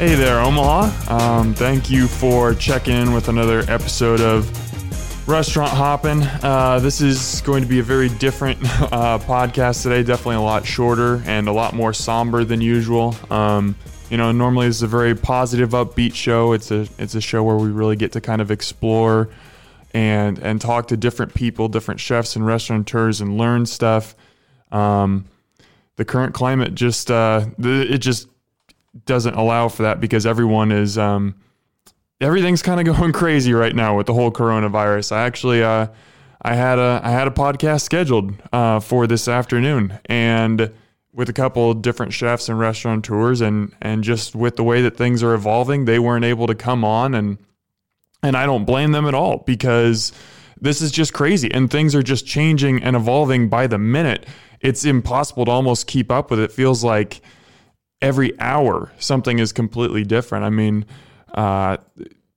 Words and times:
Hey 0.00 0.14
there, 0.14 0.40
Omaha. 0.40 1.14
Um, 1.14 1.52
thank 1.52 1.90
you 1.90 2.08
for 2.08 2.54
checking 2.54 2.96
in 2.96 3.12
with 3.12 3.28
another 3.28 3.64
episode 3.68 4.22
of 4.22 4.48
Restaurant 5.28 5.72
Hoppin'. 5.72 6.22
Uh, 6.42 6.78
this 6.80 7.02
is 7.02 7.42
going 7.42 7.62
to 7.62 7.68
be 7.68 7.80
a 7.80 7.82
very 7.82 8.08
different 8.08 8.58
uh, 8.64 9.18
podcast 9.18 9.82
today, 9.82 10.02
definitely 10.02 10.36
a 10.36 10.40
lot 10.40 10.64
shorter 10.64 11.22
and 11.26 11.48
a 11.48 11.52
lot 11.52 11.74
more 11.74 11.92
somber 11.92 12.44
than 12.44 12.62
usual. 12.62 13.14
Um, 13.30 13.76
you 14.08 14.16
know, 14.16 14.32
normally 14.32 14.68
is 14.68 14.80
a 14.80 14.86
very 14.86 15.14
positive, 15.14 15.72
upbeat 15.72 16.14
show. 16.14 16.54
It's 16.54 16.70
a 16.70 16.88
it's 16.96 17.14
a 17.14 17.20
show 17.20 17.42
where 17.42 17.56
we 17.56 17.68
really 17.68 17.96
get 17.96 18.12
to 18.12 18.22
kind 18.22 18.40
of 18.40 18.50
explore 18.50 19.28
and 19.92 20.38
and 20.38 20.62
talk 20.62 20.88
to 20.88 20.96
different 20.96 21.34
people, 21.34 21.68
different 21.68 22.00
chefs 22.00 22.36
and 22.36 22.46
restaurateurs, 22.46 23.20
and 23.20 23.36
learn 23.36 23.66
stuff. 23.66 24.16
Um, 24.72 25.26
the 25.96 26.06
current 26.06 26.32
climate 26.32 26.74
just 26.74 27.10
uh, 27.10 27.44
it 27.58 27.98
just 27.98 28.29
doesn't 29.04 29.34
allow 29.34 29.68
for 29.68 29.84
that 29.84 30.00
because 30.00 30.26
everyone 30.26 30.72
is 30.72 30.98
um, 30.98 31.34
everything's 32.20 32.62
kind 32.62 32.86
of 32.86 32.96
going 32.98 33.12
crazy 33.12 33.52
right 33.52 33.74
now 33.74 33.96
with 33.96 34.06
the 34.06 34.14
whole 34.14 34.30
coronavirus. 34.30 35.12
I 35.12 35.22
actually 35.22 35.62
uh, 35.62 35.88
I 36.42 36.54
had 36.54 36.78
a 36.78 37.00
I 37.02 37.10
had 37.10 37.28
a 37.28 37.32
podcast 37.32 37.82
scheduled 37.82 38.34
uh, 38.52 38.80
for 38.80 39.06
this 39.06 39.28
afternoon 39.28 39.98
and 40.06 40.72
with 41.12 41.28
a 41.28 41.32
couple 41.32 41.74
different 41.74 42.12
chefs 42.12 42.48
and 42.48 42.58
restaurateurs 42.58 43.40
and 43.40 43.74
and 43.80 44.04
just 44.04 44.34
with 44.34 44.56
the 44.56 44.64
way 44.64 44.82
that 44.82 44.96
things 44.96 45.22
are 45.22 45.34
evolving, 45.34 45.84
they 45.84 45.98
weren't 45.98 46.24
able 46.24 46.46
to 46.46 46.54
come 46.54 46.84
on 46.84 47.14
and 47.14 47.38
and 48.22 48.36
I 48.36 48.46
don't 48.46 48.64
blame 48.64 48.92
them 48.92 49.06
at 49.06 49.14
all 49.14 49.38
because 49.38 50.12
this 50.60 50.82
is 50.82 50.90
just 50.90 51.14
crazy 51.14 51.50
and 51.52 51.70
things 51.70 51.94
are 51.94 52.02
just 52.02 52.26
changing 52.26 52.82
and 52.82 52.94
evolving 52.94 53.48
by 53.48 53.66
the 53.66 53.78
minute. 53.78 54.26
It's 54.60 54.84
impossible 54.84 55.46
to 55.46 55.50
almost 55.50 55.86
keep 55.86 56.10
up 56.10 56.30
with 56.30 56.38
it. 56.38 56.52
Feels 56.52 56.84
like 56.84 57.22
every 58.02 58.38
hour 58.40 58.92
something 58.98 59.38
is 59.38 59.52
completely 59.52 60.04
different. 60.04 60.44
I 60.44 60.50
mean, 60.50 60.84
uh, 61.34 61.78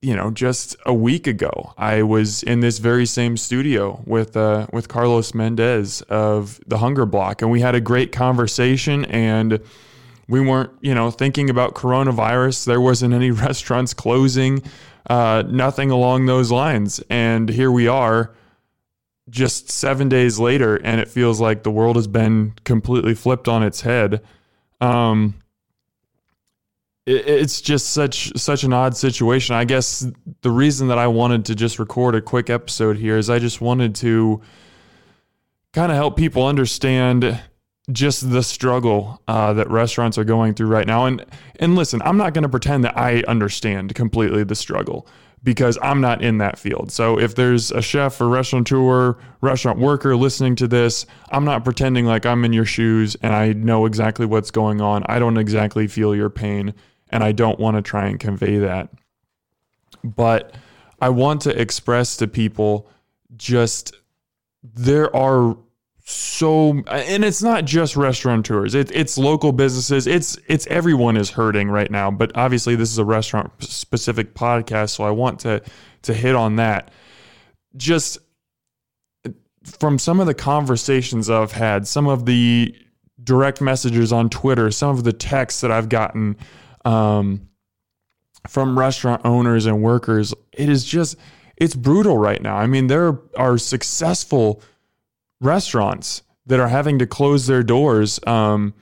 you 0.01 0.15
know, 0.15 0.31
just 0.31 0.75
a 0.85 0.93
week 0.93 1.27
ago, 1.27 1.73
I 1.77 2.03
was 2.03 2.43
in 2.43 2.59
this 2.59 2.79
very 2.79 3.05
same 3.05 3.37
studio 3.37 4.03
with 4.05 4.35
uh, 4.35 4.67
with 4.73 4.89
Carlos 4.89 5.33
Mendez 5.33 6.01
of 6.03 6.59
the 6.67 6.79
Hunger 6.79 7.05
Block, 7.05 7.41
and 7.41 7.49
we 7.49 7.61
had 7.61 7.73
a 7.73 7.81
great 7.81 8.11
conversation. 8.11 9.05
And 9.05 9.61
we 10.27 10.39
weren't, 10.39 10.71
you 10.81 10.95
know, 10.95 11.11
thinking 11.11 11.49
about 11.49 11.75
coronavirus. 11.75 12.65
There 12.65 12.81
wasn't 12.81 13.13
any 13.13 13.31
restaurants 13.47 13.93
closing, 13.93 14.63
uh, 15.09 15.43
nothing 15.47 15.91
along 15.91 16.25
those 16.25 16.51
lines. 16.51 17.01
And 17.09 17.49
here 17.49 17.71
we 17.71 17.87
are, 17.87 18.33
just 19.29 19.69
seven 19.69 20.09
days 20.09 20.39
later, 20.39 20.75
and 20.75 20.99
it 20.99 21.07
feels 21.07 21.39
like 21.39 21.63
the 21.63 21.71
world 21.71 21.95
has 21.95 22.07
been 22.07 22.53
completely 22.63 23.15
flipped 23.15 23.47
on 23.47 23.63
its 23.63 23.81
head. 23.81 24.21
Um, 24.81 25.35
it's 27.05 27.59
just 27.59 27.89
such 27.89 28.37
such 28.37 28.63
an 28.63 28.71
odd 28.71 28.95
situation. 28.95 29.55
I 29.55 29.65
guess 29.65 30.07
the 30.41 30.51
reason 30.51 30.87
that 30.87 30.97
I 30.97 31.07
wanted 31.07 31.45
to 31.45 31.55
just 31.55 31.79
record 31.79 32.15
a 32.15 32.21
quick 32.21 32.49
episode 32.49 32.97
here 32.97 33.17
is 33.17 33.29
I 33.29 33.39
just 33.39 33.59
wanted 33.59 33.95
to 33.95 34.41
kind 35.73 35.91
of 35.91 35.97
help 35.97 36.15
people 36.15 36.47
understand 36.47 37.41
just 37.91 38.31
the 38.31 38.41
struggle 38.41 39.21
uh, 39.27 39.51
that 39.53 39.69
restaurants 39.69 40.17
are 40.17 40.23
going 40.23 40.53
through 40.53 40.67
right 40.67 40.87
now. 40.87 41.05
And 41.05 41.25
and 41.59 41.75
listen, 41.75 42.01
I'm 42.03 42.17
not 42.17 42.33
going 42.33 42.43
to 42.43 42.49
pretend 42.49 42.85
that 42.85 42.97
I 42.97 43.23
understand 43.27 43.93
completely 43.95 44.45
the 44.45 44.55
struggle 44.55 45.05
because 45.43 45.77
I'm 45.81 45.99
not 45.99 46.21
in 46.21 46.37
that 46.37 46.57
field. 46.57 46.89
So 46.89 47.19
if 47.19 47.35
there's 47.35 47.69
a 47.69 47.81
chef 47.81 48.21
or 48.21 48.29
restaurateur, 48.29 49.17
restaurant 49.41 49.77
worker 49.77 50.15
listening 50.15 50.55
to 50.55 50.69
this, 50.69 51.05
I'm 51.31 51.43
not 51.43 51.65
pretending 51.65 52.05
like 52.05 52.25
I'm 52.25 52.45
in 52.45 52.53
your 52.53 52.63
shoes 52.63 53.17
and 53.21 53.35
I 53.35 53.51
know 53.51 53.85
exactly 53.85 54.25
what's 54.25 54.51
going 54.51 54.79
on. 54.79 55.03
I 55.07 55.19
don't 55.19 55.35
exactly 55.35 55.87
feel 55.87 56.15
your 56.15 56.29
pain 56.29 56.73
and 57.13 57.23
I 57.23 57.31
don't 57.31 57.59
want 57.59 57.77
to 57.77 57.81
try 57.81 58.07
and 58.07 58.19
convey 58.19 58.57
that. 58.57 58.89
But 60.03 60.55
I 60.99 61.09
want 61.09 61.41
to 61.41 61.61
express 61.61 62.17
to 62.17 62.27
people 62.27 62.89
just 63.37 63.95
there 64.63 65.15
are 65.15 65.55
so 66.05 66.71
and 66.87 67.23
it's 67.23 67.41
not 67.41 67.63
just 67.63 67.95
restaurateurs 67.95 68.75
it, 68.75 68.91
it's 68.91 69.17
local 69.17 69.53
businesses 69.53 70.05
it's 70.05 70.37
it's 70.47 70.67
everyone 70.67 71.15
is 71.15 71.29
hurting 71.29 71.69
right 71.69 71.89
now 71.89 72.11
but 72.11 72.29
obviously 72.35 72.75
this 72.75 72.91
is 72.91 72.97
a 72.97 73.05
restaurant 73.05 73.49
specific 73.59 74.33
podcast 74.33 74.89
so 74.89 75.05
i 75.05 75.09
want 75.09 75.39
to 75.39 75.61
to 76.01 76.13
hit 76.13 76.35
on 76.35 76.57
that 76.57 76.91
just 77.77 78.17
from 79.63 79.97
some 79.97 80.19
of 80.19 80.27
the 80.27 80.33
conversations 80.33 81.29
i've 81.29 81.53
had 81.53 81.87
some 81.87 82.05
of 82.05 82.25
the 82.25 82.75
direct 83.23 83.61
messages 83.61 84.11
on 84.11 84.29
twitter 84.29 84.69
some 84.71 84.89
of 84.89 85.05
the 85.05 85.13
texts 85.13 85.61
that 85.61 85.71
i've 85.71 85.87
gotten 85.87 86.35
um, 86.85 87.49
from 88.47 88.77
restaurant 88.77 89.21
owners 89.25 89.65
and 89.65 89.81
workers, 89.81 90.33
it 90.51 90.69
is 90.69 90.83
just 90.83 91.17
it's 91.57 91.75
brutal 91.75 92.17
right 92.17 92.41
now. 92.41 92.57
I 92.57 92.67
mean, 92.67 92.87
there 92.87 93.19
are 93.37 93.57
successful 93.57 94.61
restaurants 95.39 96.23
that 96.45 96.59
are 96.59 96.67
having 96.67 96.99
to 96.99 97.07
close 97.07 97.47
their 97.47 97.63
doors, 97.63 98.19
um, 98.27 98.73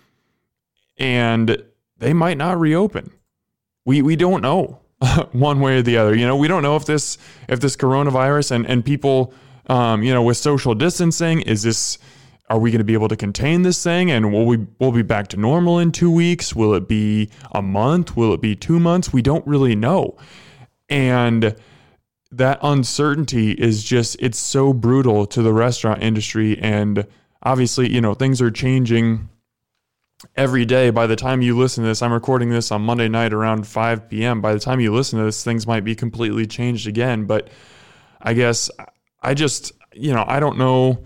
and 0.98 1.64
they 1.98 2.14
might 2.14 2.38
not 2.38 2.60
reopen. 2.60 3.12
We 3.86 4.02
we 4.02 4.16
don't 4.16 4.42
know 4.42 4.80
one 5.32 5.60
way 5.60 5.78
or 5.78 5.82
the 5.82 5.98
other. 5.98 6.16
You 6.16 6.26
know, 6.26 6.36
we 6.36 6.48
don't 6.48 6.64
know 6.64 6.76
if 6.76 6.86
this 6.86 7.18
if 7.48 7.60
this 7.60 7.76
coronavirus 7.76 8.52
and 8.52 8.66
and 8.66 8.84
people, 8.86 9.34
um, 9.68 10.04
you 10.04 10.14
know, 10.14 10.24
with 10.24 10.38
social 10.38 10.74
distancing, 10.76 11.42
is 11.42 11.64
this 11.64 11.98
are 12.52 12.60
we 12.60 12.70
going 12.70 12.80
to 12.80 12.84
be 12.84 12.94
able 12.94 13.08
to 13.08 13.16
contain 13.16 13.62
this 13.62 13.82
thing 13.82 14.12
and 14.12 14.34
will 14.34 14.46
we 14.46 14.58
will 14.78 14.92
be 14.92 15.02
back 15.02 15.30
to 15.30 15.38
normal 15.38 15.80
in 15.80 15.90
2 15.90 16.12
weeks? 16.12 16.54
Will 16.54 16.74
it 16.74 16.86
be 16.86 17.30
a 17.54 17.62
month? 17.62 18.18
Will 18.18 18.34
it 18.34 18.42
be 18.42 18.58
2 18.58 18.78
months? 18.78 19.14
We 19.14 19.22
don't 19.22 19.48
really 19.48 19.74
know. 19.74 20.18
And 20.90 21.56
that 22.30 22.60
uncertainty 22.62 23.52
is 23.52 23.86
just 23.86 24.18
it's 24.20 24.38
so 24.38 24.74
brutal 24.74 25.26
to 25.28 25.42
the 25.42 25.54
restaurant 25.54 26.04
industry 26.04 26.60
and 26.60 27.08
obviously 27.42 27.90
you 27.90 28.02
know 28.02 28.14
things 28.14 28.42
are 28.42 28.52
changing 28.52 29.30
every 30.36 30.66
day. 30.66 30.90
By 30.90 31.08
the 31.08 31.16
time 31.16 31.42
you 31.42 31.58
listen 31.58 31.86
to 31.86 31.88
this 31.88 32.02
i'm 32.02 32.12
recording 32.12 32.50
this 32.50 32.70
on 32.70 32.82
monday 32.82 33.08
night 33.08 33.32
around 33.32 33.66
5 33.66 34.10
p.m 34.10 34.42
by 34.42 34.52
the 34.54 34.60
time 34.60 34.82
you 34.82 34.94
listen 34.94 35.20
to 35.20 35.24
this 35.24 35.42
things 35.42 35.66
might 35.66 35.86
be 35.86 35.96
completely 35.96 36.46
changed 36.46 36.86
again. 36.86 37.24
But 37.24 37.48
i 38.22 38.34
guess 38.34 38.70
i 39.22 39.34
just 39.34 39.72
you 39.94 40.14
know 40.14 40.26
i 40.28 40.42
don't 40.42 40.58
know 40.58 41.06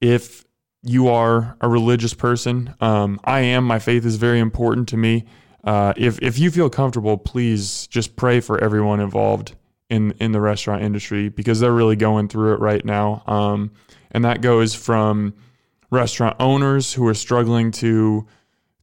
if 0.00 0.44
you 0.82 1.08
are 1.08 1.56
a 1.60 1.68
religious 1.68 2.14
person. 2.14 2.74
Um, 2.80 3.20
I 3.24 3.40
am. 3.40 3.64
My 3.64 3.78
faith 3.78 4.04
is 4.04 4.16
very 4.16 4.40
important 4.40 4.88
to 4.88 4.96
me. 4.96 5.24
Uh, 5.62 5.92
if 5.96 6.18
if 6.22 6.38
you 6.38 6.50
feel 6.50 6.70
comfortable, 6.70 7.18
please 7.18 7.86
just 7.88 8.16
pray 8.16 8.40
for 8.40 8.62
everyone 8.62 9.00
involved 9.00 9.54
in 9.90 10.12
in 10.12 10.32
the 10.32 10.40
restaurant 10.40 10.82
industry 10.82 11.28
because 11.28 11.60
they're 11.60 11.72
really 11.72 11.96
going 11.96 12.28
through 12.28 12.54
it 12.54 12.60
right 12.60 12.84
now. 12.84 13.22
Um, 13.26 13.72
and 14.10 14.24
that 14.24 14.40
goes 14.40 14.74
from 14.74 15.34
restaurant 15.90 16.36
owners 16.40 16.94
who 16.94 17.06
are 17.06 17.14
struggling 17.14 17.72
to 17.72 18.26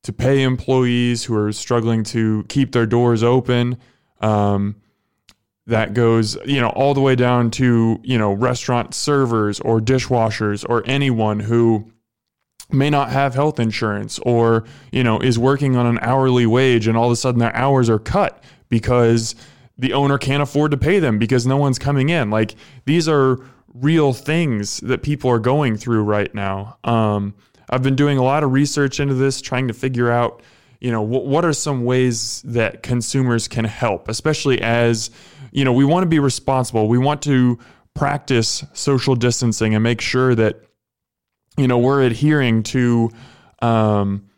to 0.03 0.13
pay 0.13 0.43
employees 0.43 1.23
who 1.23 1.35
are 1.35 1.51
struggling 1.51 2.03
to 2.03 2.45
keep 2.47 2.71
their 2.71 2.85
doors 2.85 3.23
open. 3.23 3.77
Um, 4.21 4.75
that 5.67 5.93
goes, 5.93 6.37
you 6.45 6.59
know, 6.59 6.69
all 6.69 6.93
the 6.93 7.01
way 7.01 7.15
down 7.15 7.51
to, 7.51 7.99
you 8.01 8.17
know, 8.17 8.31
restaurant 8.31 8.93
servers 8.93 9.59
or 9.59 9.79
dishwashers 9.79 10.65
or 10.67 10.81
anyone 10.85 11.39
who 11.39 11.91
may 12.71 12.89
not 12.89 13.09
have 13.11 13.33
health 13.33 13.59
insurance 13.59 14.17
or, 14.19 14.63
you 14.91 15.03
know, 15.03 15.19
is 15.19 15.37
working 15.37 15.75
on 15.75 15.85
an 15.85 15.99
hourly 16.01 16.45
wage 16.45 16.87
and 16.87 16.97
all 16.97 17.05
of 17.05 17.11
a 17.11 17.15
sudden 17.15 17.39
their 17.39 17.55
hours 17.55 17.89
are 17.89 17.99
cut 17.99 18.43
because 18.69 19.35
the 19.77 19.93
owner 19.93 20.17
can't 20.17 20.41
afford 20.41 20.71
to 20.71 20.77
pay 20.77 20.99
them 20.99 21.19
because 21.19 21.45
no 21.45 21.57
one's 21.57 21.77
coming 21.79 22.09
in. 22.09 22.29
Like 22.29 22.55
these 22.85 23.07
are 23.07 23.37
real 23.73 24.13
things 24.13 24.79
that 24.79 25.03
people 25.03 25.29
are 25.29 25.39
going 25.39 25.77
through 25.77 26.03
right 26.03 26.33
now. 26.33 26.77
Um, 26.83 27.35
I've 27.69 27.83
been 27.83 27.95
doing 27.95 28.17
a 28.17 28.23
lot 28.23 28.43
of 28.43 28.53
research 28.53 28.99
into 28.99 29.13
this, 29.13 29.41
trying 29.41 29.67
to 29.67 29.73
figure 29.73 30.09
out, 30.09 30.41
you 30.79 30.91
know, 30.91 31.01
what, 31.01 31.25
what 31.25 31.43
are 31.43 31.53
some 31.53 31.83
ways 31.83 32.41
that 32.43 32.83
consumers 32.83 33.47
can 33.47 33.65
help, 33.65 34.07
especially 34.07 34.61
as 34.61 35.09
you 35.51 35.65
know, 35.65 35.73
we 35.73 35.85
want 35.85 36.03
to 36.03 36.07
be 36.07 36.19
responsible. 36.19 36.87
We 36.87 36.97
want 36.97 37.21
to 37.23 37.59
practice 37.93 38.63
social 38.73 39.15
distancing 39.15 39.73
and 39.73 39.83
make 39.83 40.01
sure 40.01 40.35
that, 40.35 40.61
you 41.57 41.67
know, 41.67 41.77
we're 41.77 42.03
adhering 42.03 42.63
to 42.63 43.09
um, 43.61 44.29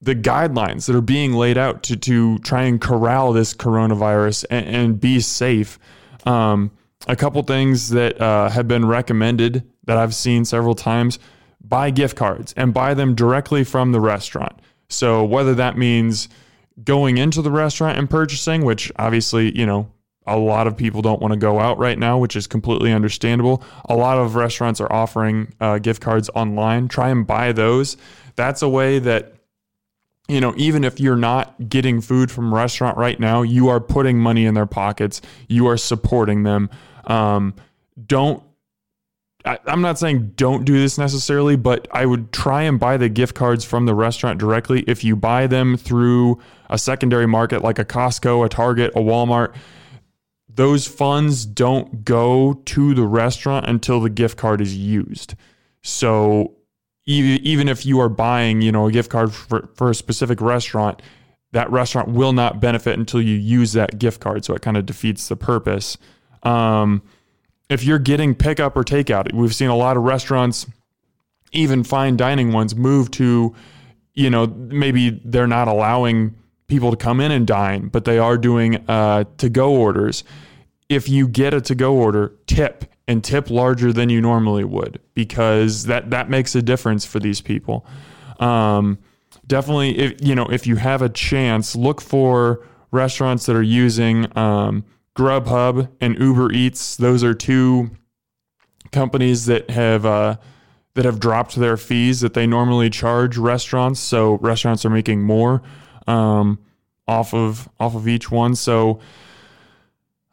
the 0.00 0.14
guidelines 0.14 0.86
that 0.86 0.96
are 0.96 1.00
being 1.00 1.32
laid 1.32 1.56
out 1.56 1.82
to, 1.84 1.96
to 1.96 2.38
try 2.38 2.64
and 2.64 2.80
corral 2.80 3.32
this 3.32 3.54
coronavirus 3.54 4.44
and, 4.50 4.66
and 4.66 5.00
be 5.00 5.20
safe. 5.20 5.78
Um, 6.26 6.70
a 7.06 7.16
couple 7.16 7.42
things 7.42 7.90
that 7.90 8.20
uh, 8.20 8.48
have 8.48 8.66
been 8.66 8.86
recommended 8.86 9.70
that 9.84 9.96
I've 9.96 10.14
seen 10.14 10.44
several 10.44 10.74
times 10.74 11.18
buy 11.60 11.90
gift 11.90 12.16
cards 12.16 12.52
and 12.56 12.74
buy 12.74 12.94
them 12.94 13.14
directly 13.14 13.64
from 13.64 13.92
the 13.92 14.00
restaurant. 14.00 14.58
So, 14.88 15.24
whether 15.24 15.54
that 15.54 15.78
means 15.78 16.28
going 16.82 17.18
into 17.18 17.42
the 17.42 17.50
restaurant 17.50 17.98
and 17.98 18.08
purchasing, 18.08 18.64
which 18.64 18.92
obviously, 18.96 19.56
you 19.56 19.66
know, 19.66 19.90
a 20.26 20.38
lot 20.38 20.66
of 20.66 20.76
people 20.76 21.02
don't 21.02 21.20
want 21.20 21.32
to 21.32 21.38
go 21.38 21.60
out 21.60 21.78
right 21.78 21.98
now, 21.98 22.18
which 22.18 22.36
is 22.36 22.46
completely 22.46 22.92
understandable. 22.92 23.62
A 23.86 23.94
lot 23.94 24.18
of 24.18 24.36
restaurants 24.36 24.80
are 24.80 24.92
offering 24.92 25.52
uh, 25.60 25.78
gift 25.78 26.00
cards 26.00 26.30
online. 26.34 26.88
Try 26.88 27.10
and 27.10 27.26
buy 27.26 27.52
those. 27.52 27.96
That's 28.36 28.62
a 28.62 28.68
way 28.68 28.98
that 29.00 29.32
you 30.26 30.40
know, 30.40 30.54
even 30.56 30.84
if 30.84 30.98
you're 30.98 31.16
not 31.16 31.68
getting 31.68 32.00
food 32.00 32.30
from 32.30 32.50
a 32.50 32.56
restaurant 32.56 32.96
right 32.96 33.20
now, 33.20 33.42
you 33.42 33.68
are 33.68 33.78
putting 33.78 34.18
money 34.18 34.46
in 34.46 34.54
their 34.54 34.64
pockets. 34.64 35.20
You 35.48 35.66
are 35.66 35.76
supporting 35.76 36.44
them. 36.44 36.70
Um, 37.04 37.52
don't 38.06 38.42
I, 39.44 39.58
am 39.66 39.82
not 39.82 39.98
saying 39.98 40.32
don't 40.36 40.64
do 40.64 40.72
this 40.72 40.96
necessarily, 40.96 41.56
but 41.56 41.86
I 41.92 42.06
would 42.06 42.32
try 42.32 42.62
and 42.62 42.80
buy 42.80 42.96
the 42.96 43.10
gift 43.10 43.34
cards 43.34 43.64
from 43.64 43.84
the 43.84 43.94
restaurant 43.94 44.38
directly. 44.38 44.84
If 44.86 45.04
you 45.04 45.16
buy 45.16 45.46
them 45.46 45.76
through 45.76 46.40
a 46.70 46.78
secondary 46.78 47.26
market 47.26 47.62
like 47.62 47.78
a 47.78 47.84
Costco, 47.84 48.44
a 48.46 48.48
Target, 48.48 48.92
a 48.96 49.00
Walmart, 49.00 49.54
those 50.54 50.86
funds 50.86 51.44
don't 51.46 52.04
go 52.04 52.54
to 52.64 52.94
the 52.94 53.06
restaurant 53.06 53.66
until 53.68 54.00
the 54.00 54.10
gift 54.10 54.38
card 54.38 54.60
is 54.60 54.76
used. 54.76 55.34
So 55.82 56.54
even 57.06 57.68
if 57.68 57.84
you 57.84 58.00
are 58.00 58.08
buying, 58.08 58.62
you 58.62 58.72
know, 58.72 58.86
a 58.86 58.92
gift 58.92 59.10
card 59.10 59.34
for, 59.34 59.68
for 59.74 59.90
a 59.90 59.94
specific 59.94 60.40
restaurant, 60.40 61.02
that 61.52 61.70
restaurant 61.70 62.08
will 62.08 62.32
not 62.32 62.60
benefit 62.60 62.98
until 62.98 63.20
you 63.20 63.34
use 63.34 63.72
that 63.74 63.98
gift 63.98 64.20
card. 64.20 64.44
So 64.44 64.54
it 64.54 64.62
kind 64.62 64.76
of 64.76 64.86
defeats 64.86 65.28
the 65.28 65.36
purpose. 65.36 65.98
Um, 66.42 67.02
if 67.68 67.84
you're 67.84 67.98
getting 67.98 68.34
pickup 68.34 68.76
or 68.76 68.84
takeout, 68.84 69.32
we've 69.32 69.54
seen 69.54 69.70
a 69.70 69.76
lot 69.76 69.96
of 69.96 70.02
restaurants, 70.02 70.66
even 71.52 71.84
fine 71.84 72.16
dining 72.16 72.52
ones, 72.52 72.74
move 72.74 73.10
to, 73.12 73.54
you 74.14 74.30
know, 74.30 74.46
maybe 74.46 75.20
they're 75.24 75.46
not 75.46 75.68
allowing 75.68 76.34
people 76.66 76.90
to 76.90 76.96
come 76.96 77.20
in 77.20 77.30
and 77.30 77.46
dine, 77.46 77.88
but 77.88 78.04
they 78.04 78.18
are 78.18 78.38
doing 78.38 78.76
uh, 78.88 79.24
to 79.38 79.48
go 79.48 79.74
orders. 79.74 80.24
If 80.88 81.08
you 81.08 81.28
get 81.28 81.54
a 81.54 81.60
to 81.62 81.74
go 81.74 81.94
order, 81.94 82.34
tip 82.46 82.84
and 83.06 83.22
tip 83.22 83.50
larger 83.50 83.92
than 83.92 84.08
you 84.08 84.20
normally 84.20 84.64
would 84.64 85.00
because 85.14 85.84
that 85.84 86.10
that 86.10 86.30
makes 86.30 86.54
a 86.54 86.62
difference 86.62 87.04
for 87.04 87.20
these 87.20 87.40
people. 87.40 87.86
Um, 88.40 88.98
definitely, 89.46 89.98
if 89.98 90.22
you 90.26 90.34
know 90.34 90.46
if 90.46 90.66
you 90.66 90.76
have 90.76 91.02
a 91.02 91.08
chance, 91.08 91.76
look 91.76 92.00
for 92.00 92.66
restaurants 92.90 93.46
that 93.46 93.56
are 93.56 93.62
using 93.62 94.26
um, 94.36 94.84
Grubhub 95.16 95.88
and 96.00 96.18
Uber 96.18 96.52
Eats. 96.52 96.96
Those 96.96 97.22
are 97.22 97.34
two 97.34 97.90
companies 98.92 99.46
that 99.46 99.70
have 99.70 100.06
uh, 100.06 100.36
that 100.94 101.04
have 101.04 101.20
dropped 101.20 101.56
their 101.56 101.76
fees 101.76 102.20
that 102.20 102.34
they 102.34 102.46
normally 102.46 102.88
charge 102.88 103.36
restaurants. 103.36 104.00
So 104.00 104.34
restaurants 104.34 104.84
are 104.84 104.90
making 104.90 105.22
more 105.22 105.62
um, 106.06 106.58
off 107.06 107.34
of 107.34 107.68
off 107.78 107.94
of 107.94 108.08
each 108.08 108.30
one. 108.30 108.54
So 108.54 109.00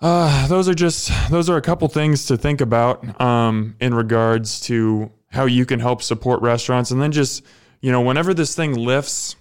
uh, 0.01 0.47
those 0.47 0.67
are 0.67 0.73
just 0.73 1.11
those 1.29 1.49
are 1.49 1.57
a 1.57 1.61
couple 1.61 1.87
things 1.87 2.25
to 2.25 2.37
think 2.37 2.61
about 2.61 3.21
um, 3.21 3.75
in 3.79 3.93
regards 3.93 4.61
to 4.61 5.11
how 5.29 5.45
you 5.45 5.65
can 5.65 5.79
help 5.79 6.01
support 6.01 6.41
restaurants, 6.41 6.91
and 6.91 7.01
then 7.01 7.11
just 7.11 7.43
you 7.81 7.91
know 7.91 8.01
whenever 8.01 8.33
this 8.33 8.55
thing 8.55 8.73
lifts, 8.73 9.35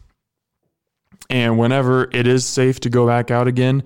and 1.31 1.59
whenever 1.59 2.11
it 2.13 2.27
is 2.27 2.45
safe 2.45 2.81
to 2.81 2.91
go 2.91 3.07
back 3.07 3.31
out 3.31 3.49
again, 3.49 3.83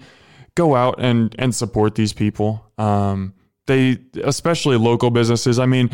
go 0.55 0.75
out 0.75 0.97
and 0.99 1.35
and 1.39 1.55
support 1.55 1.95
these 1.95 2.13
people. 2.13 2.71
Um, 2.77 3.35
they 3.67 3.99
especially 4.23 4.77
local 4.77 5.11
businesses. 5.11 5.59
I 5.59 5.67
mean, 5.67 5.91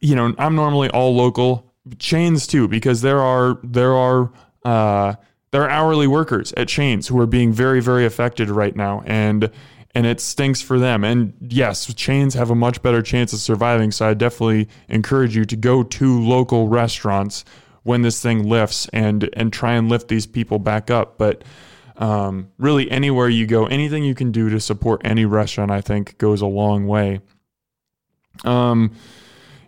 you 0.00 0.14
know, 0.14 0.34
I'm 0.38 0.54
normally 0.54 0.90
all 0.90 1.16
local 1.16 1.72
chains 1.98 2.46
too 2.46 2.68
because 2.68 3.00
there 3.00 3.20
are 3.20 3.58
there 3.64 3.94
are 3.94 4.30
uh, 4.64 5.14
there 5.50 5.62
are 5.62 5.70
hourly 5.70 6.06
workers 6.06 6.52
at 6.56 6.68
chains 6.68 7.08
who 7.08 7.18
are 7.20 7.26
being 7.26 7.52
very 7.52 7.80
very 7.80 8.04
affected 8.04 8.50
right 8.50 8.76
now 8.76 9.02
and 9.06 9.50
and 9.94 10.06
it 10.06 10.20
stinks 10.20 10.60
for 10.60 10.78
them. 10.78 11.02
And 11.02 11.32
yes 11.40 11.92
chains 11.94 12.34
have 12.34 12.50
a 12.50 12.54
much 12.54 12.82
better 12.82 13.02
chance 13.02 13.32
of 13.32 13.40
surviving 13.40 13.90
so 13.90 14.08
i 14.08 14.14
definitely 14.14 14.68
encourage 14.88 15.34
you 15.34 15.44
to 15.46 15.56
go 15.56 15.82
to 15.82 16.20
local 16.22 16.68
restaurants 16.68 17.44
when 17.88 18.02
this 18.02 18.20
thing 18.20 18.46
lifts 18.46 18.86
and 18.92 19.30
and 19.32 19.50
try 19.50 19.72
and 19.72 19.88
lift 19.88 20.08
these 20.08 20.26
people 20.26 20.58
back 20.58 20.90
up. 20.90 21.16
But 21.16 21.42
um, 21.96 22.50
really 22.58 22.90
anywhere 22.90 23.28
you 23.28 23.46
go 23.46 23.66
anything 23.66 24.04
you 24.04 24.14
can 24.14 24.30
do 24.30 24.50
to 24.50 24.60
support 24.60 25.00
any 25.04 25.24
restaurant 25.24 25.72
i 25.72 25.80
think 25.80 26.16
goes 26.18 26.40
a 26.42 26.46
long 26.46 26.86
way. 26.86 27.20
Um, 28.44 28.94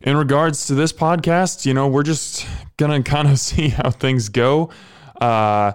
in 0.00 0.16
regards 0.16 0.66
to 0.66 0.74
this 0.74 0.92
podcast 0.92 1.66
you 1.66 1.74
know 1.74 1.88
we're 1.88 2.02
just 2.02 2.46
gonna 2.76 3.02
kind 3.04 3.28
of 3.28 3.38
see 3.38 3.68
how 3.68 3.90
things 3.90 4.28
go 4.28 4.70
uh, 5.20 5.72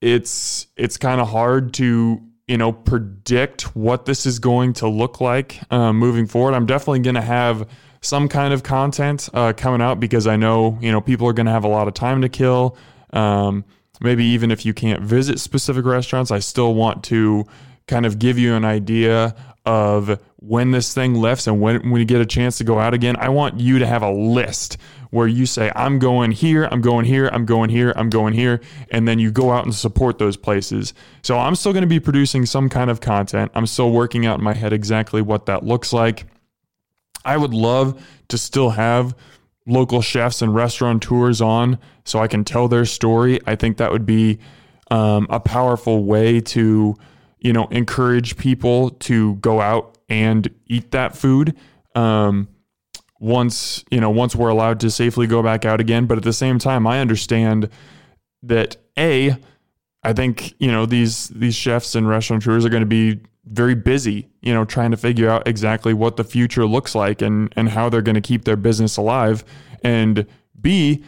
it's 0.00 0.66
it's 0.76 0.96
kind 0.96 1.20
of 1.20 1.28
hard 1.28 1.74
to 1.74 2.20
you 2.48 2.56
know 2.56 2.72
predict 2.72 3.76
what 3.76 4.06
this 4.06 4.26
is 4.26 4.38
going 4.38 4.72
to 4.74 4.88
look 4.88 5.20
like 5.20 5.60
uh, 5.70 5.92
moving 5.92 6.26
forward. 6.26 6.54
I'm 6.54 6.66
definitely 6.66 7.00
to 7.14 7.22
have 7.22 7.68
some 8.00 8.28
kind 8.28 8.54
of 8.54 8.62
content 8.62 9.28
uh, 9.34 9.52
coming 9.52 9.82
out 9.82 10.00
because 10.00 10.26
I 10.26 10.36
know 10.36 10.78
you 10.80 10.90
know 10.90 11.00
people 11.00 11.28
are 11.28 11.32
to 11.46 11.52
have 11.52 11.64
a 11.64 11.68
lot 11.68 11.88
of 11.88 11.94
time 11.94 12.22
to 12.22 12.28
kill. 12.28 12.76
Um, 13.12 13.64
maybe 14.00 14.24
even 14.24 14.50
if 14.50 14.64
you 14.64 14.72
can't 14.72 15.02
visit 15.02 15.38
specific 15.38 15.84
restaurants, 15.84 16.30
I 16.30 16.38
still 16.38 16.74
want 16.74 17.04
to 17.04 17.44
kind 17.86 18.06
of 18.06 18.18
give 18.18 18.38
you 18.38 18.54
an 18.54 18.64
idea 18.64 19.34
of 19.66 20.18
when 20.36 20.70
this 20.70 20.94
thing 20.94 21.14
lifts 21.14 21.46
and 21.46 21.60
when, 21.60 21.82
you 21.94 22.04
get 22.04 22.20
a 22.20 22.26
chance 22.26 22.58
to 22.58 22.64
go 22.64 22.78
out 22.78 22.94
again. 22.94 23.16
I 23.18 23.28
want 23.28 23.60
you 23.60 23.78
to 23.78 23.86
have 23.86 24.02
a 24.02 24.10
list 24.10 24.78
where 25.10 25.26
you 25.26 25.44
say, 25.44 25.70
I'm 25.74 25.98
going 25.98 26.30
here, 26.30 26.64
I'm 26.70 26.80
going 26.80 27.04
here, 27.04 27.28
I'm 27.32 27.44
going 27.44 27.68
here, 27.68 27.92
I'm 27.96 28.10
going 28.10 28.32
here, 28.32 28.60
and 28.90 29.06
then 29.06 29.18
you 29.18 29.30
go 29.30 29.50
out 29.50 29.64
and 29.64 29.74
support 29.74 30.18
those 30.18 30.36
places. 30.36 30.94
So 31.22 31.38
I'm 31.38 31.54
still 31.56 31.72
going 31.72 31.82
to 31.82 31.88
be 31.88 32.00
producing 32.00 32.46
some 32.46 32.68
kind 32.68 32.90
of 32.90 33.00
content. 33.00 33.50
I'm 33.54 33.66
still 33.66 33.90
working 33.90 34.24
out 34.24 34.38
in 34.38 34.44
my 34.44 34.54
head 34.54 34.72
exactly 34.72 35.20
what 35.20 35.46
that 35.46 35.64
looks 35.64 35.92
like. 35.92 36.26
I 37.24 37.36
would 37.36 37.52
love 37.52 38.02
to 38.28 38.38
still 38.38 38.70
have 38.70 39.14
local 39.66 40.00
chefs 40.00 40.42
and 40.42 40.54
restaurateurs 40.54 41.40
on 41.40 41.78
so 42.04 42.18
I 42.18 42.28
can 42.28 42.44
tell 42.44 42.68
their 42.68 42.86
story. 42.86 43.40
I 43.46 43.56
think 43.56 43.76
that 43.76 43.92
would 43.92 44.06
be 44.06 44.38
um, 44.90 45.26
a 45.28 45.38
powerful 45.38 46.04
way 46.04 46.40
to, 46.40 46.96
you 47.40 47.52
know, 47.52 47.66
encourage 47.68 48.36
people 48.36 48.90
to 48.90 49.34
go 49.36 49.60
out 49.60 49.98
and 50.08 50.48
eat 50.66 50.90
that 50.92 51.16
food. 51.16 51.56
Um, 51.94 52.48
once 53.20 53.84
you 53.90 54.00
know 54.00 54.08
once 54.08 54.34
we're 54.34 54.48
allowed 54.48 54.80
to 54.80 54.90
safely 54.90 55.26
go 55.26 55.42
back 55.42 55.66
out 55.66 55.78
again 55.78 56.06
but 56.06 56.16
at 56.16 56.24
the 56.24 56.32
same 56.32 56.58
time 56.58 56.86
i 56.86 56.98
understand 57.00 57.68
that 58.42 58.78
a 58.98 59.36
i 60.02 60.12
think 60.12 60.54
you 60.58 60.72
know 60.72 60.86
these 60.86 61.28
these 61.28 61.54
chefs 61.54 61.94
and 61.94 62.08
restaurateurs 62.08 62.64
are 62.64 62.70
going 62.70 62.80
to 62.80 62.86
be 62.86 63.20
very 63.44 63.74
busy 63.74 64.26
you 64.40 64.54
know 64.54 64.64
trying 64.64 64.90
to 64.90 64.96
figure 64.96 65.28
out 65.28 65.46
exactly 65.46 65.92
what 65.92 66.16
the 66.16 66.24
future 66.24 66.64
looks 66.64 66.94
like 66.94 67.20
and 67.20 67.52
and 67.56 67.68
how 67.68 67.90
they're 67.90 68.00
going 68.00 68.14
to 68.14 68.20
keep 68.22 68.44
their 68.44 68.56
business 68.56 68.96
alive 68.96 69.44
and 69.84 70.26
b 70.58 71.04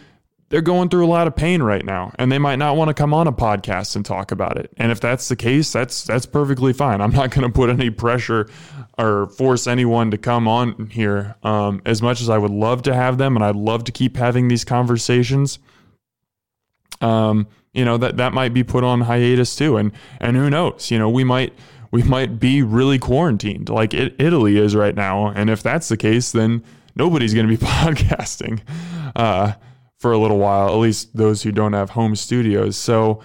they're 0.53 0.61
going 0.61 0.91
through 0.91 1.07
a 1.07 1.09
lot 1.09 1.27
of 1.27 1.35
pain 1.35 1.63
right 1.63 1.83
now 1.83 2.13
and 2.19 2.31
they 2.31 2.39
might 2.39 2.57
not 2.57 2.77
want 2.77 2.89
to 2.89 2.95
come 2.95 3.15
on 3.15 3.27
a 3.27 3.33
podcast 3.33 3.97
and 3.97 4.05
talk 4.05 4.33
about 4.33 4.59
it. 4.59 4.71
And 4.77 4.93
if 4.93 5.01
that's 5.01 5.29
the 5.29 5.35
case, 5.35 5.73
that's 5.73 6.05
that's 6.05 6.27
perfectly 6.27 6.75
fine. 6.75 7.01
I'm 7.01 7.11
not 7.11 7.31
going 7.35 7.47
to 7.47 7.49
put 7.49 7.71
any 7.71 7.89
pressure 7.89 8.51
or 8.99 9.29
force 9.29 9.67
anyone 9.67 10.11
to 10.11 10.19
come 10.19 10.47
on 10.47 10.91
here. 10.91 11.37
Um, 11.43 11.81
as 11.87 12.03
much 12.03 12.21
as 12.21 12.29
I 12.29 12.37
would 12.37 12.51
love 12.51 12.83
to 12.83 12.95
have 12.95 13.17
them 13.17 13.35
and 13.35 13.43
I'd 13.43 13.57
love 13.57 13.85
to 13.85 13.93
keep 13.93 14.19
having 14.19 14.49
these 14.49 14.63
conversations, 14.63 15.59
um, 17.01 17.47
you 17.73 17.87
know, 17.87 17.97
that 17.97 18.19
that 18.19 18.35
might 18.35 18.53
be 18.53 18.63
put 18.63 18.85
on 18.85 19.01
hiatus 19.01 19.57
too. 19.57 19.79
And 19.79 19.91
and 20.21 20.37
who 20.37 20.51
knows, 20.51 20.91
you 20.91 20.99
know, 20.99 21.09
we 21.09 21.25
might 21.25 21.55
we 21.93 22.03
might 22.03 22.39
be 22.39 22.61
really 22.63 22.99
quarantined 22.99 23.71
like 23.71 23.95
it, 23.95 24.17
Italy 24.19 24.59
is 24.59 24.77
right 24.77 24.95
now. 24.95 25.29
And 25.29 25.49
if 25.49 25.63
that's 25.63 25.89
the 25.89 25.97
case, 25.97 26.31
then 26.31 26.63
nobody's 26.95 27.33
going 27.33 27.49
to 27.49 27.57
be 27.57 27.57
podcasting. 27.67 28.61
Uh, 29.17 29.55
for 30.03 30.13
a 30.13 30.19
little 30.19 30.39
while, 30.39 30.69
at 30.69 30.75
least 30.75 31.17
those 31.17 31.43
who 31.43 31.53
don't 31.53 31.73
have 31.73 31.91
home 31.91 32.17
studios. 32.17 32.77
So 32.77 33.23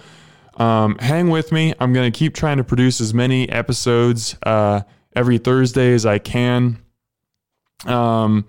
um, 0.56 0.96
hang 1.00 1.28
with 1.28 1.50
me. 1.50 1.74
I'm 1.80 1.92
going 1.92 2.10
to 2.10 2.16
keep 2.16 2.34
trying 2.34 2.58
to 2.58 2.64
produce 2.64 3.00
as 3.00 3.12
many 3.12 3.48
episodes 3.50 4.36
uh, 4.44 4.82
every 5.14 5.38
Thursday 5.38 5.92
as 5.92 6.06
I 6.06 6.18
can. 6.18 6.78
Um, 7.84 8.46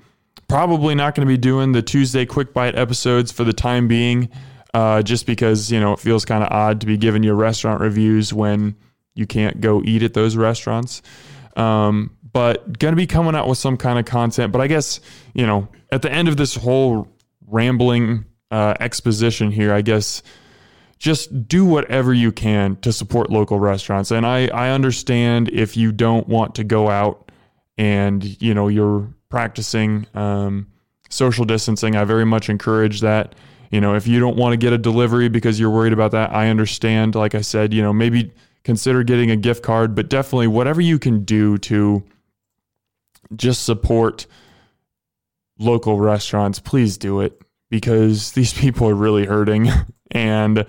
probably 0.47 0.93
not 0.93 1.15
going 1.15 1.27
to 1.27 1.31
be 1.31 1.37
doing 1.37 1.71
the 1.71 1.81
Tuesday 1.81 2.25
quick 2.25 2.53
bite 2.53 2.75
episodes 2.75 3.31
for 3.31 3.43
the 3.43 3.53
time 3.53 3.87
being, 3.87 4.29
uh, 4.75 5.01
just 5.01 5.25
because 5.25 5.71
you 5.71 5.79
know 5.79 5.93
it 5.93 5.99
feels 5.99 6.23
kind 6.23 6.43
of 6.43 6.51
odd 6.51 6.81
to 6.81 6.87
be 6.87 6.97
giving 6.97 7.23
you 7.23 7.33
restaurant 7.33 7.81
reviews 7.81 8.31
when 8.31 8.75
you 9.15 9.25
can't 9.25 9.59
go 9.59 9.81
eat 9.83 10.03
at 10.03 10.13
those 10.13 10.35
restaurants. 10.35 11.01
Um, 11.55 12.15
but 12.31 12.77
going 12.77 12.91
to 12.91 12.95
be 12.95 13.07
coming 13.07 13.33
out 13.33 13.47
with 13.47 13.57
some 13.57 13.75
kind 13.75 13.97
of 13.97 14.05
content. 14.05 14.51
But 14.51 14.61
I 14.61 14.67
guess 14.67 14.99
you 15.33 15.45
know 15.45 15.67
at 15.91 16.01
the 16.01 16.11
end 16.11 16.27
of 16.27 16.37
this 16.37 16.55
whole 16.55 17.07
rambling 17.49 18.25
uh, 18.51 18.75
exposition 18.79 19.51
here, 19.51 19.73
I 19.73 19.81
guess 19.81 20.21
just 20.99 21.47
do 21.47 21.65
whatever 21.65 22.13
you 22.13 22.31
can 22.31 22.75
to 22.77 22.91
support 22.91 23.29
local 23.29 23.57
restaurants. 23.57 24.11
And 24.11 24.25
I, 24.25 24.47
I 24.47 24.69
understand 24.71 25.49
if 25.49 25.77
you 25.77 25.93
don't 25.93 26.27
want 26.27 26.55
to 26.55 26.65
go 26.65 26.89
out 26.89 27.31
and, 27.77 28.41
you 28.41 28.53
know, 28.53 28.67
you're 28.67 29.07
practicing 29.29 30.05
um, 30.13 30.67
social 31.09 31.45
distancing. 31.45 31.95
I 31.95 32.03
very 32.03 32.25
much 32.25 32.49
encourage 32.49 32.99
that. 33.01 33.33
You 33.71 33.79
know, 33.79 33.95
if 33.95 34.07
you 34.07 34.19
don't 34.19 34.35
want 34.35 34.53
to 34.53 34.57
get 34.57 34.73
a 34.73 34.77
delivery 34.77 35.29
because 35.29 35.59
you're 35.59 35.69
worried 35.69 35.93
about 35.93 36.11
that, 36.11 36.33
I 36.33 36.49
understand. 36.49 37.15
Like 37.15 37.33
I 37.33 37.41
said, 37.41 37.73
you 37.73 37.81
know, 37.81 37.93
maybe 37.93 38.33
consider 38.63 39.03
getting 39.03 39.31
a 39.31 39.37
gift 39.37 39.63
card, 39.63 39.95
but 39.95 40.09
definitely 40.09 40.47
whatever 40.47 40.81
you 40.81 40.99
can 40.99 41.23
do 41.23 41.57
to 41.59 42.03
just 43.35 43.63
support 43.63 44.25
local 45.59 45.99
restaurants, 45.99 46.59
please 46.59 46.97
do 46.97 47.21
it 47.21 47.41
because 47.69 48.31
these 48.33 48.53
people 48.53 48.89
are 48.89 48.95
really 48.95 49.25
hurting 49.25 49.69
And, 50.11 50.65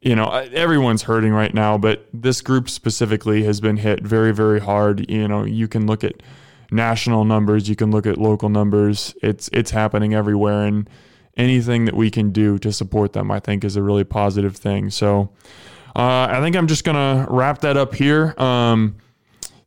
you 0.00 0.14
know, 0.14 0.28
everyone's 0.30 1.02
hurting 1.02 1.32
right 1.32 1.52
now, 1.52 1.76
but 1.78 2.06
this 2.12 2.40
group 2.40 2.70
specifically 2.70 3.44
has 3.44 3.60
been 3.60 3.76
hit 3.76 4.02
very, 4.02 4.32
very 4.32 4.60
hard. 4.60 5.08
You 5.10 5.28
know, 5.28 5.44
you 5.44 5.68
can 5.68 5.86
look 5.86 6.04
at 6.04 6.22
national 6.70 7.24
numbers, 7.24 7.68
you 7.68 7.76
can 7.76 7.90
look 7.90 8.06
at 8.06 8.16
local 8.18 8.48
numbers. 8.48 9.14
It's 9.22 9.50
it's 9.52 9.72
happening 9.72 10.14
everywhere 10.14 10.66
and 10.66 10.88
anything 11.36 11.84
that 11.86 11.94
we 11.94 12.10
can 12.10 12.30
do 12.30 12.58
to 12.58 12.72
support 12.72 13.12
them, 13.12 13.30
I 13.30 13.40
think 13.40 13.64
is 13.64 13.76
a 13.76 13.82
really 13.82 14.04
positive 14.04 14.56
thing. 14.56 14.90
So, 14.90 15.30
uh, 15.96 16.28
I 16.30 16.40
think 16.40 16.54
I'm 16.56 16.66
just 16.66 16.84
to 16.96 17.26
wrap 17.28 17.60
that 17.62 17.76
up 17.76 17.94
here. 17.94 18.34
Um, 18.40 18.96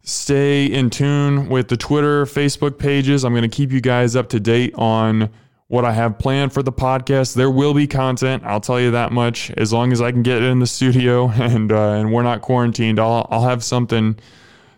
stay 0.04 0.66
in 0.66 0.90
tune 0.90 1.50
with 1.50 1.70
the 1.70 1.78
Twitter, 1.78 2.26
Facebook 2.26 2.78
pages. 2.78 3.24
I'm 3.24 3.34
going 3.34 3.50
to 3.50 3.56
keep 3.56 3.72
you 3.72 3.82
guys 3.82 4.16
up 4.16 4.30
to 4.30 4.40
date 4.40 4.76
on 4.76 5.30
what 5.68 5.86
I 5.86 5.94
have 5.94 6.20
planned 6.20 6.54
for 6.54 6.62
the 6.62 6.72
podcast. 6.72 7.36
There 7.36 7.50
will 7.50 7.74
be 7.74 7.88
content. 7.88 8.44
I'll 8.46 8.60
tell 8.60 8.80
you 8.80 8.92
that 8.92 9.12
much. 9.12 9.50
As 9.52 9.72
long 9.74 9.92
as 9.92 10.02
I 10.02 10.12
can 10.12 10.22
get 10.22 10.44
in 10.44 10.60
the 10.60 10.68
studio 10.68 11.30
and 11.34 11.72
uh, 11.72 11.94
and 11.94 12.14
we're 12.14 12.24
not 12.24 12.42
quarantined, 12.42 13.00
I'll 13.00 13.28
I'll 13.32 13.48
have 13.48 13.64
something 13.64 14.18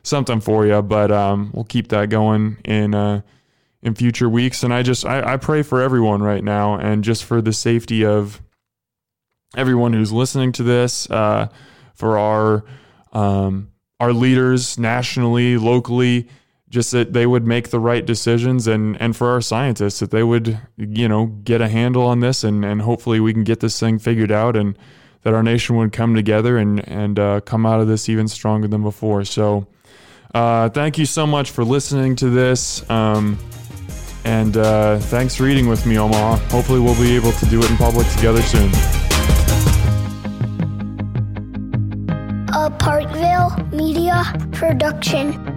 something 0.04 0.40
for 0.40 0.66
you. 0.66 0.82
But 0.82 1.12
um, 1.12 1.52
we'll 1.54 1.66
keep 1.66 1.90
that 1.90 2.10
going 2.10 2.58
in 2.64 2.94
uh, 2.94 3.22
in 3.82 3.96
future 3.96 4.30
weeks. 4.30 4.64
And 4.64 4.74
I 4.74 4.84
just 4.84 5.06
I, 5.06 5.34
I 5.34 5.38
pray 5.38 5.64
for 5.64 5.82
everyone 5.82 6.22
right 6.22 6.44
now, 6.44 6.76
and 6.76 7.04
just 7.04 7.26
for 7.26 7.42
the 7.42 7.54
safety 7.54 8.06
of 8.06 8.42
everyone 9.58 9.94
who's 9.94 10.12
listening 10.12 10.52
to 10.54 10.64
this, 10.64 11.10
uh, 11.10 11.48
for 11.94 12.18
our 12.18 12.64
um, 13.12 13.72
our 14.00 14.14
leaders 14.14 14.78
nationally, 14.78 15.58
locally 15.58 16.28
just 16.70 16.92
that 16.92 17.14
they 17.14 17.26
would 17.26 17.46
make 17.46 17.70
the 17.70 17.80
right 17.80 18.06
decisions 18.06 18.68
and 18.68 19.00
and 19.02 19.16
for 19.16 19.30
our 19.30 19.42
scientists 19.42 20.00
that 20.00 20.12
they 20.12 20.24
would 20.24 20.60
you 20.78 21.08
know 21.08 21.28
get 21.28 21.62
a 21.62 21.70
handle 21.70 22.04
on 22.04 22.20
this 22.20 22.44
and 22.44 22.66
and 22.66 22.82
hopefully 22.82 23.20
we 23.20 23.32
can 23.34 23.44
get 23.44 23.60
this 23.60 23.80
thing 23.80 24.00
figured 24.00 24.32
out 24.32 24.58
and 24.58 24.78
that 25.22 25.34
our 25.34 25.42
nation 25.42 25.76
would 25.78 25.92
come 25.92 26.16
together 26.16 26.58
and 26.58 26.88
and 26.88 27.18
uh, 27.20 27.40
come 27.42 27.66
out 27.66 27.80
of 27.80 27.88
this 27.88 28.10
even 28.10 28.28
stronger 28.28 28.68
than 28.68 28.84
before. 28.84 29.24
So 29.26 29.68
uh, 30.34 30.70
thank 30.70 30.98
you 30.98 31.06
so 31.06 31.26
much 31.26 31.52
for 31.52 31.64
listening 31.64 32.16
to 32.18 32.30
this 32.30 32.88
um, 32.90 33.38
and 34.26 34.58
uh, 34.58 35.00
thanks 35.00 35.36
for 35.36 35.44
reading 35.44 35.68
with 35.70 35.86
me 35.86 35.98
omaha. 35.98 36.36
Hopefully 36.50 36.80
we'll 36.80 37.00
be 37.00 37.16
able 37.16 37.32
to 37.32 37.46
do 37.46 37.60
it 37.60 37.70
in 37.72 37.78
public 37.78 38.08
together 38.10 38.42
soon. 38.42 38.70
A 42.54 42.70
parkville 42.70 43.65
production 44.52 45.55